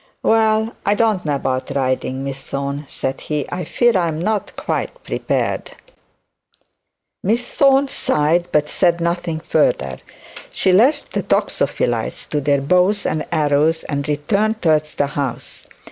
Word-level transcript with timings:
'Well, 0.23 0.75
I 0.83 0.95
don't 0.95 1.23
know 1.25 1.35
about 1.35 1.69
riding, 1.75 2.23
Miss 2.23 2.39
Thorne,' 2.41 2.85
said 2.87 3.21
he; 3.21 3.45
'I 3.51 3.63
fear 3.65 3.95
I'm 3.95 4.17
not 4.19 4.55
quite 4.55 5.03
prepared.' 5.03 5.73
Miss 7.23 7.45
Thorne 7.51 7.87
sighed, 7.87 8.47
but 8.51 8.67
said 8.67 8.99
nothing 8.99 9.41
further. 9.41 9.97
She 10.51 10.73
left 10.73 11.11
the 11.13 11.21
toxophilites 11.21 12.25
to 12.29 12.41
their 12.41 12.61
bows 12.61 13.05
and 13.05 13.27
arrows, 13.31 13.83
and 13.83 14.07
returned 14.09 14.63
towards 14.63 14.95
the 14.95 15.05
house. 15.05 15.67